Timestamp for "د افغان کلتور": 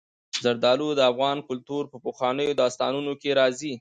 0.95-1.83